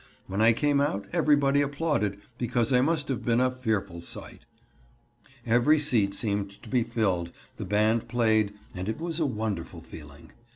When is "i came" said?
0.41-0.81